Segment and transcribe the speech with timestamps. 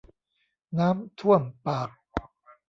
[0.79, 1.89] น้ำท่วมปาก